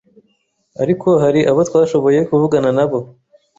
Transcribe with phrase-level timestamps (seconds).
[0.81, 2.99] ariko hari abo twashoboye kuvugana nabo.